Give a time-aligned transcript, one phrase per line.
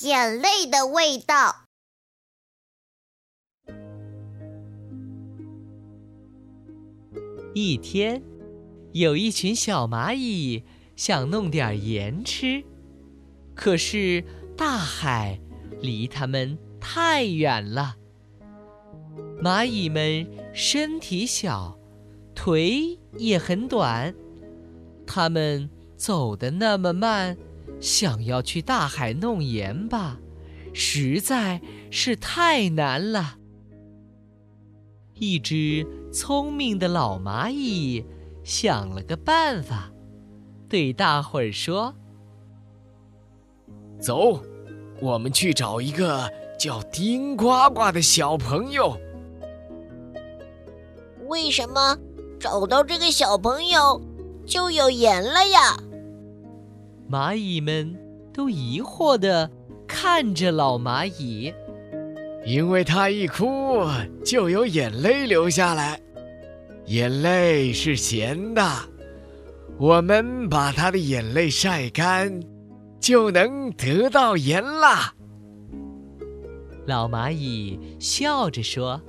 [0.00, 1.66] 眼泪的味道。
[7.54, 8.22] 一天，
[8.92, 10.64] 有一群小蚂蚁
[10.96, 12.64] 想弄点盐吃，
[13.54, 14.24] 可是
[14.56, 15.38] 大海
[15.82, 17.96] 离它们太远了。
[19.42, 21.78] 蚂蚁们身体小，
[22.34, 24.14] 腿也很短，
[25.06, 25.68] 它们
[25.98, 27.36] 走得那么慢，
[27.82, 30.16] 想要去大海弄盐吧，
[30.72, 31.60] 实在
[31.90, 33.38] 是太难了。
[35.14, 38.04] 一只聪明的老蚂蚁
[38.44, 39.90] 想了个办法，
[40.68, 41.92] 对大伙儿说
[44.00, 44.40] ：“走，
[45.00, 48.96] 我们去找一个叫丁呱呱的小朋友。
[51.26, 51.98] 为什么
[52.38, 54.00] 找到这个小朋友
[54.46, 55.76] 就有盐了呀？”
[57.12, 57.94] 蚂蚁们
[58.32, 59.50] 都疑惑地
[59.86, 61.52] 看着老蚂蚁。
[62.46, 63.84] 因为它一哭
[64.24, 66.00] 就有眼泪流下来，
[66.86, 68.62] 眼泪是咸的，
[69.78, 72.42] 我们把它的眼泪晒干，
[72.98, 75.12] 就能得到盐啦。
[76.86, 79.02] 老蚂蚁笑着说，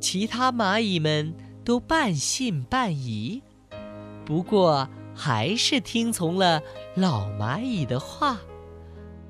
[0.00, 1.32] 其他蚂蚁们
[1.64, 3.40] 都半信半疑，
[4.24, 6.60] 不过还是听从了
[6.96, 8.38] 老蚂蚁的话，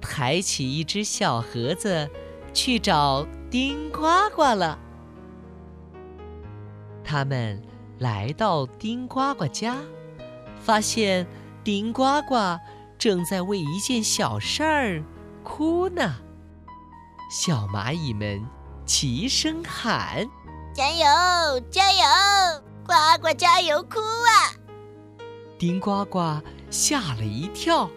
[0.00, 2.10] 抬起一只小盒子。
[2.54, 4.78] 去找丁呱呱了。
[7.02, 7.60] 他们
[7.98, 9.76] 来到丁呱呱家，
[10.60, 11.26] 发现
[11.64, 12.36] 丁呱呱
[12.96, 15.02] 正在为一件小事儿
[15.42, 16.14] 哭呢。
[17.28, 18.40] 小蚂蚁们
[18.86, 20.24] 齐声喊
[20.72, 21.98] ：“加油，加油！
[22.86, 24.54] 呱呱加油哭啊！”
[25.58, 27.88] 丁呱呱吓了一跳，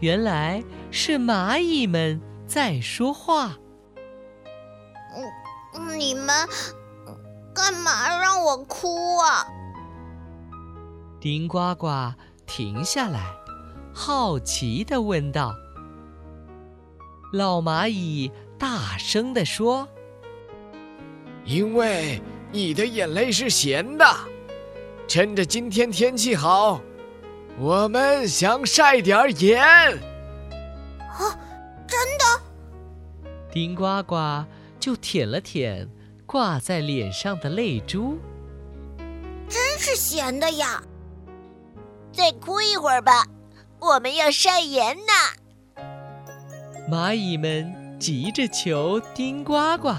[0.00, 3.56] 原来是蚂蚁们在说话。
[5.74, 6.26] 嗯，你们
[7.54, 9.46] 干嘛让我哭啊？
[11.20, 12.12] 丁呱呱
[12.46, 13.20] 停下来，
[13.94, 15.54] 好奇地问道。
[17.32, 19.88] 老蚂蚁大声地说
[21.46, 22.20] ：“因为
[22.50, 24.04] 你的眼泪是咸的，
[25.06, 26.80] 趁着今天天气好，
[27.58, 29.60] 我们想晒点盐。”
[30.98, 31.38] 啊，
[31.86, 32.24] 真的？
[33.52, 34.16] 丁呱呱。
[34.80, 35.88] 就舔了舔
[36.26, 38.18] 挂在脸上的泪珠，
[39.48, 40.82] 真是咸的呀！
[42.12, 43.24] 再哭一会儿吧，
[43.78, 45.82] 我们要晒盐呢。
[46.90, 49.94] 蚂蚁们急着求丁呱呱，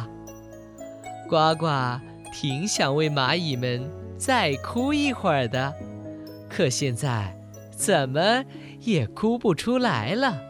[1.30, 1.66] 呱呱
[2.34, 5.74] 挺想为蚂蚁们再哭一会儿的，
[6.50, 7.38] 可现在
[7.72, 8.44] 怎么
[8.82, 10.42] 也哭不出来了。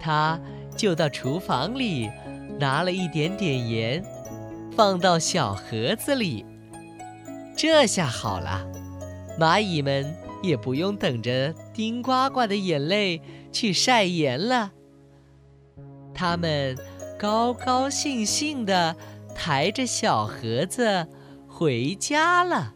[0.00, 0.40] 他
[0.74, 2.10] 就到厨房里。
[2.58, 4.04] 拿了一点点盐，
[4.76, 6.44] 放到小盒子里。
[7.56, 8.70] 这下好了，
[9.38, 14.72] 蚂蚁们也不用等着丁呱呱的眼泪去晒盐了。
[16.12, 16.76] 他们
[17.18, 18.94] 高高兴兴地
[19.42, 21.06] 抬着小盒子
[21.48, 22.74] 回家了。